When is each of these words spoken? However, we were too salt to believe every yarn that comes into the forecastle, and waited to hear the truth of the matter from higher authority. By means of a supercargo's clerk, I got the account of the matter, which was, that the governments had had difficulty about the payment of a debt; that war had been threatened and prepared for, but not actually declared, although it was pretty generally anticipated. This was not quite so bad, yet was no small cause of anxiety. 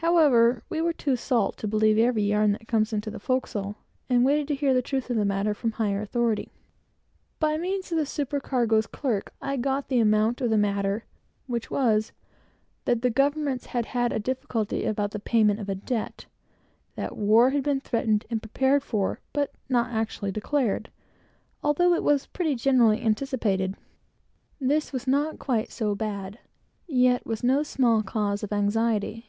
However, 0.00 0.62
we 0.70 0.80
were 0.80 0.92
too 0.92 1.16
salt 1.16 1.56
to 1.58 1.66
believe 1.68 1.98
every 1.98 2.22
yarn 2.22 2.52
that 2.52 2.68
comes 2.68 2.92
into 2.92 3.10
the 3.10 3.18
forecastle, 3.18 3.76
and 4.08 4.24
waited 4.24 4.46
to 4.48 4.54
hear 4.54 4.72
the 4.72 4.80
truth 4.80 5.10
of 5.10 5.16
the 5.16 5.24
matter 5.24 5.54
from 5.54 5.72
higher 5.72 6.00
authority. 6.00 6.50
By 7.40 7.58
means 7.58 7.90
of 7.92 7.98
a 7.98 8.06
supercargo's 8.06 8.86
clerk, 8.86 9.34
I 9.42 9.56
got 9.56 9.88
the 9.88 10.00
account 10.00 10.40
of 10.40 10.50
the 10.50 10.56
matter, 10.56 11.04
which 11.46 11.70
was, 11.70 12.12
that 12.84 13.02
the 13.02 13.10
governments 13.10 13.66
had 13.66 13.86
had 13.86 14.22
difficulty 14.22 14.84
about 14.86 15.10
the 15.10 15.18
payment 15.18 15.58
of 15.58 15.68
a 15.68 15.74
debt; 15.74 16.24
that 16.94 17.16
war 17.16 17.50
had 17.50 17.64
been 17.64 17.80
threatened 17.80 18.24
and 18.30 18.40
prepared 18.40 18.84
for, 18.84 19.20
but 19.32 19.52
not 19.68 19.90
actually 19.92 20.30
declared, 20.32 20.90
although 21.62 21.92
it 21.92 22.04
was 22.04 22.24
pretty 22.26 22.54
generally 22.54 23.02
anticipated. 23.02 23.74
This 24.60 24.90
was 24.92 25.06
not 25.08 25.40
quite 25.40 25.70
so 25.72 25.94
bad, 25.96 26.38
yet 26.86 27.26
was 27.26 27.42
no 27.42 27.62
small 27.64 28.02
cause 28.02 28.44
of 28.44 28.52
anxiety. 28.52 29.26